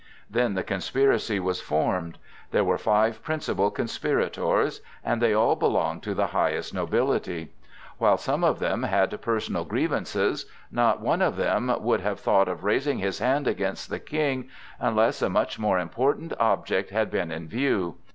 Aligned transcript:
Then 0.31 0.55
the 0.55 0.63
conspiracy 0.63 1.39
was 1.39 1.61
formed. 1.61 2.17
There 2.49 2.63
were 2.63 2.79
five 2.79 3.21
principal 3.21 3.69
conspirators; 3.69 4.81
and 5.03 5.21
they 5.21 5.31
all 5.31 5.55
belonged 5.55 6.01
to 6.01 6.15
the 6.15 6.25
highest 6.33 6.73
nobility. 6.73 7.51
While 7.99 8.17
some 8.17 8.43
of 8.43 8.57
them 8.57 8.81
had 8.81 9.21
personal 9.21 9.63
grievances, 9.63 10.47
not 10.71 11.01
one 11.01 11.21
of 11.21 11.35
them 11.35 11.71
would 11.83 12.01
have 12.01 12.19
thought 12.19 12.47
of 12.47 12.63
raising 12.63 12.97
his 12.97 13.19
hand 13.19 13.47
against 13.47 13.91
the 13.91 13.99
King, 13.99 14.49
unless 14.79 15.21
a 15.21 15.29
much 15.29 15.59
more 15.59 15.77
important 15.77 16.33
object 16.39 16.89
had 16.89 17.11
been 17.11 17.31
in 17.31 17.47
view. 17.47 17.97